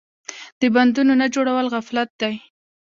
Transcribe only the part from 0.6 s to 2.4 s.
بندونو نه جوړول غفلت دی.